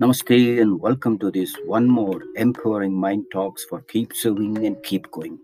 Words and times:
Namaste 0.00 0.62
and 0.62 0.80
welcome 0.80 1.18
to 1.18 1.30
this 1.30 1.54
one 1.66 1.86
more 1.86 2.22
empowering 2.36 2.94
mind 2.98 3.26
talks 3.30 3.66
for 3.66 3.82
keep 3.82 4.14
serving 4.14 4.64
and 4.64 4.82
keep 4.82 5.10
going. 5.10 5.38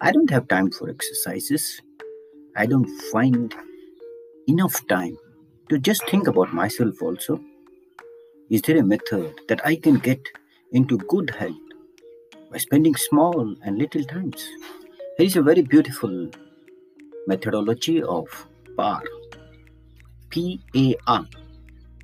I 0.00 0.12
don't 0.12 0.30
have 0.30 0.48
time 0.48 0.70
for 0.70 0.88
exercises. 0.88 1.82
I 2.56 2.64
don't 2.64 2.88
find 3.12 3.54
enough 4.48 4.86
time 4.86 5.18
to 5.68 5.78
just 5.78 6.08
think 6.08 6.26
about 6.26 6.54
myself 6.54 7.02
also. 7.02 7.38
Is 8.48 8.62
there 8.62 8.78
a 8.78 8.82
method 8.82 9.38
that 9.48 9.60
I 9.66 9.76
can 9.76 9.98
get 9.98 10.26
into 10.72 10.96
good 10.96 11.28
health 11.28 11.68
by 12.50 12.56
spending 12.56 12.96
small 12.96 13.54
and 13.62 13.76
little 13.76 14.04
times? 14.04 14.48
There 15.18 15.26
is 15.26 15.36
a 15.36 15.42
very 15.42 15.60
beautiful 15.60 16.30
methodology 17.26 18.02
of 18.02 18.26
PAR. 18.74 19.02
P 20.30 20.62
A 20.74 20.96
R. 21.06 21.26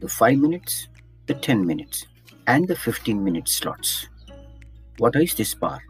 The 0.03 0.09
5 0.09 0.39
minutes 0.39 0.89
the 1.31 1.35
10 1.35 1.65
minutes 1.65 2.07
and 2.49 2.67
the 2.67 2.75
15 2.75 3.23
minute 3.23 3.49
slots. 3.49 4.09
What 4.99 5.15
is 5.15 5.33
this 5.37 5.55
PAR? 5.55 5.81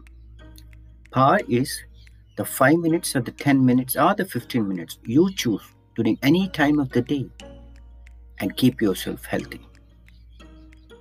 PAR 1.09 1.39
is 1.49 1.83
the 2.37 2.45
5 2.45 2.77
minutes 2.77 3.15
or 3.15 3.21
the 3.21 3.31
10 3.31 3.65
minutes 3.65 3.95
or 3.95 4.13
the 4.13 4.23
15 4.23 4.67
minutes 4.67 4.99
you 5.03 5.33
choose 5.33 5.63
during 5.95 6.19
any 6.21 6.47
time 6.49 6.77
of 6.77 6.91
the 6.91 7.01
day 7.01 7.25
and 8.37 8.55
keep 8.55 8.83
yourself 8.83 9.25
healthy. 9.25 9.61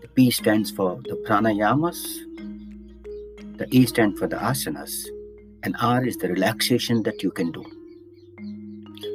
The 0.01 0.09
P 0.09 0.30
stands 0.30 0.71
for 0.71 0.99
the 1.05 1.23
pranayamas, 1.29 2.01
the 3.59 3.66
E 3.71 3.85
stands 3.85 4.19
for 4.19 4.27
the 4.27 4.37
asanas, 4.37 4.95
and 5.65 5.77
R 5.83 6.02
is 6.07 6.16
the 6.16 6.29
relaxation 6.29 7.02
that 7.02 7.23
you 7.23 7.30
can 7.30 7.52
do. 7.52 7.63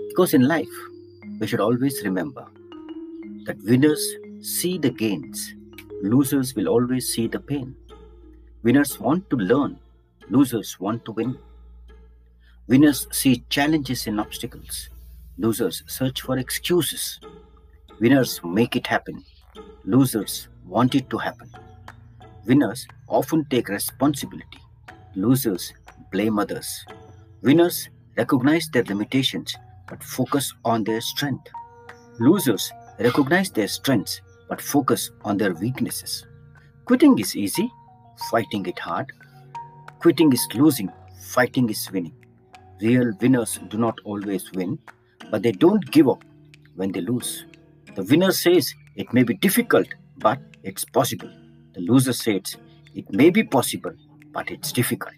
Because 0.10 0.36
in 0.36 0.48
life, 0.48 0.78
we 1.40 1.48
should 1.48 1.62
always 1.62 2.04
remember 2.04 2.46
that 3.48 3.58
winners 3.64 4.06
see 4.46 4.78
the 4.78 4.92
gains. 4.92 5.56
Losers 6.04 6.56
will 6.56 6.68
always 6.68 7.12
see 7.12 7.28
the 7.28 7.40
pain. 7.40 7.76
Winners 8.62 9.00
want 9.00 9.28
to 9.32 9.36
learn. 9.36 9.80
Losers 10.30 10.80
want 10.80 11.04
to 11.06 11.12
win. 11.12 11.38
Winners 12.68 13.08
see 13.12 13.44
challenges 13.50 14.06
and 14.08 14.20
obstacles. 14.20 14.90
Losers 15.38 15.84
search 15.88 16.22
for 16.22 16.38
excuses. 16.38 17.20
Winners 18.00 18.40
make 18.44 18.76
it 18.76 18.86
happen. 18.86 19.24
Losers 19.84 20.48
want 20.66 20.94
it 20.94 21.10
to 21.10 21.18
happen. 21.18 21.50
Winners 22.46 22.88
often 23.08 23.46
take 23.46 23.70
responsibility. 23.70 24.60
Losers 25.16 25.74
blame 26.12 26.38
others. 26.38 26.86
Winners 27.42 27.90
recognize 28.16 28.70
their 28.70 28.84
limitations 28.84 29.56
but 29.88 30.04
focus 30.04 30.54
on 30.64 30.84
their 30.84 31.02
strength. 31.02 31.48
Losers 32.20 32.72
recognize 33.00 33.50
their 33.52 33.68
strengths 33.68 34.22
but 34.50 34.62
focus 34.62 35.12
on 35.24 35.38
their 35.38 35.54
weaknesses. 35.54 36.26
Quitting 36.86 37.18
is 37.20 37.36
easy, 37.36 37.72
fighting 38.30 38.66
it 38.66 38.80
hard. 38.80 39.12
Quitting 40.00 40.32
is 40.32 40.48
losing, 40.54 40.92
fighting 41.20 41.70
is 41.70 41.90
winning. 41.92 42.14
Real 42.82 43.12
winners 43.22 43.60
do 43.70 43.78
not 43.78 43.98
always 44.04 44.52
win, 44.54 44.78
but 45.32 45.42
they 45.42 45.52
don't 45.52 45.90
give 45.92 46.08
up 46.10 46.24
when 46.76 46.92
they 46.92 47.02
lose. 47.02 47.46
The 47.96 48.04
winner 48.04 48.32
says 48.32 48.74
it 48.96 49.14
may 49.14 49.24
be 49.24 49.34
difficult, 49.36 49.88
but 50.18 50.40
it's 50.64 50.86
possible. 50.86 51.32
The 51.74 51.82
loser 51.82 52.14
says 52.14 52.58
it 52.94 53.12
may 53.12 53.30
be 53.30 53.44
possible, 53.44 53.94
but 54.32 54.52
it's 54.52 54.72
difficult. 54.72 55.16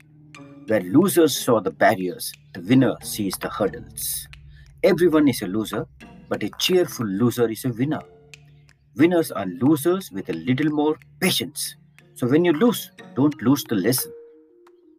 Where 0.67 0.81
losers 0.81 1.37
saw 1.37 1.59
the 1.59 1.71
barriers, 1.71 2.31
the 2.53 2.61
winner 2.61 2.95
sees 3.01 3.35
the 3.39 3.49
hurdles. 3.49 4.27
Everyone 4.83 5.27
is 5.27 5.41
a 5.41 5.47
loser, 5.47 5.87
but 6.29 6.43
a 6.43 6.49
cheerful 6.59 7.05
loser 7.05 7.49
is 7.49 7.65
a 7.65 7.69
winner. 7.69 8.01
Winners 8.97 9.31
are 9.31 9.45
losers 9.45 10.09
with 10.11 10.29
a 10.29 10.33
little 10.33 10.71
more 10.71 10.97
patience. 11.19 11.75
So 12.15 12.27
when 12.27 12.43
you 12.43 12.51
lose, 12.51 12.91
don't 13.15 13.39
lose 13.43 13.63
the 13.65 13.75
lesson. 13.75 14.11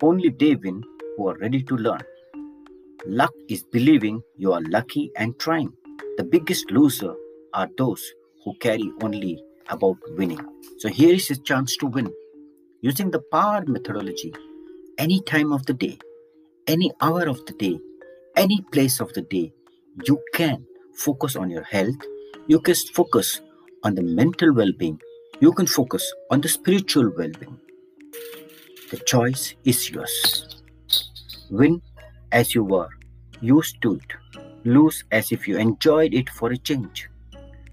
Only 0.00 0.28
they 0.28 0.54
win 0.54 0.84
who 1.16 1.26
are 1.28 1.36
ready 1.38 1.64
to 1.64 1.76
learn. 1.76 2.02
Luck 3.06 3.32
is 3.48 3.64
believing 3.64 4.22
you 4.36 4.52
are 4.52 4.60
lucky 4.68 5.10
and 5.16 5.36
trying. 5.40 5.72
The 6.16 6.22
biggest 6.22 6.70
loser 6.70 7.12
are 7.54 7.68
those 7.76 8.04
who 8.44 8.54
carry 8.60 8.88
only 9.02 9.42
about 9.68 9.96
winning. 10.16 10.46
So 10.78 10.88
here 10.88 11.14
is 11.14 11.28
a 11.32 11.36
chance 11.36 11.76
to 11.78 11.86
win. 11.86 12.14
Using 12.82 13.10
the 13.10 13.22
power 13.32 13.64
methodology, 13.66 14.32
any 14.98 15.20
time 15.22 15.52
of 15.52 15.66
the 15.66 15.74
day, 15.74 15.98
any 16.68 16.92
hour 17.00 17.26
of 17.26 17.44
the 17.46 17.52
day, 17.54 17.80
any 18.36 18.60
place 18.70 19.00
of 19.00 19.12
the 19.14 19.22
day, 19.22 19.52
you 20.04 20.20
can 20.34 20.64
focus 20.94 21.34
on 21.34 21.50
your 21.50 21.64
health. 21.64 21.98
You 22.46 22.60
can 22.60 22.76
focus 22.94 23.40
on 23.84 23.94
the 23.94 24.02
mental 24.02 24.52
well 24.52 24.72
being, 24.76 25.00
you 25.40 25.52
can 25.52 25.66
focus 25.66 26.12
on 26.30 26.40
the 26.40 26.48
spiritual 26.48 27.12
well 27.16 27.30
being. 27.38 27.58
The 28.90 28.98
choice 28.98 29.54
is 29.64 29.90
yours. 29.90 30.62
Win 31.50 31.82
as 32.32 32.54
you 32.54 32.64
were, 32.64 32.88
used 33.40 33.80
to 33.82 33.94
it. 33.94 34.12
Lose 34.64 35.04
as 35.12 35.30
if 35.30 35.46
you 35.46 35.58
enjoyed 35.58 36.14
it 36.14 36.28
for 36.30 36.50
a 36.50 36.56
change. 36.56 37.08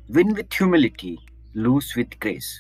Win 0.10 0.34
with 0.34 0.54
humility, 0.54 1.20
lose 1.56 1.94
with 1.96 2.20
grace. 2.20 2.60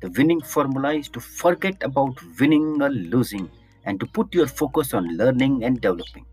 The 0.00 0.10
winning 0.10 0.42
formula 0.42 0.94
is 0.94 1.08
to 1.10 1.20
forget 1.20 1.82
about 1.82 2.18
winning 2.38 2.82
or 2.82 2.90
losing 2.90 3.50
and 3.84 3.98
to 4.00 4.06
put 4.06 4.34
your 4.34 4.46
focus 4.46 4.92
on 4.92 5.16
learning 5.16 5.64
and 5.64 5.80
developing. 5.80 6.26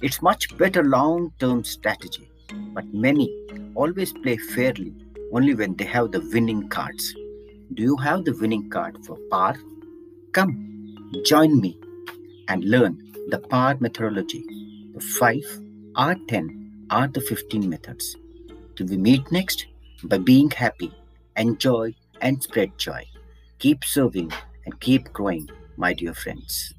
It's 0.00 0.20
much 0.20 0.56
better 0.58 0.82
long 0.82 1.32
term 1.38 1.62
strategy, 1.64 2.28
but 2.72 2.92
many 2.92 3.30
always 3.74 4.12
play 4.12 4.36
fairly 4.36 5.03
only 5.34 5.54
when 5.54 5.74
they 5.76 5.84
have 5.84 6.12
the 6.12 6.20
winning 6.32 6.68
cards. 6.68 7.12
Do 7.74 7.82
you 7.82 7.96
have 7.96 8.24
the 8.24 8.34
winning 8.34 8.70
card 8.70 9.04
for 9.04 9.18
PAR? 9.30 9.56
Come, 10.32 10.54
join 11.24 11.60
me 11.60 11.78
and 12.48 12.64
learn 12.64 13.12
the 13.28 13.38
PAR 13.38 13.76
methodology, 13.80 14.44
the 14.94 15.00
5, 15.00 15.42
R10, 15.94 16.70
R 16.90 17.08
the 17.08 17.20
15 17.20 17.68
methods. 17.68 18.16
Till 18.76 18.86
we 18.86 18.96
meet 18.96 19.30
next, 19.32 19.66
by 20.04 20.18
being 20.18 20.50
happy, 20.50 20.92
enjoy 21.36 21.94
and 22.20 22.42
spread 22.42 22.76
joy. 22.78 23.04
Keep 23.58 23.84
serving 23.84 24.32
and 24.66 24.78
keep 24.80 25.12
growing, 25.12 25.48
my 25.76 25.94
dear 25.94 26.14
friends. 26.14 26.74